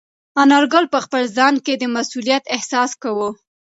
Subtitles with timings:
[0.41, 3.29] انارګل په خپل ځان کې د مسؤلیت احساس کاوه.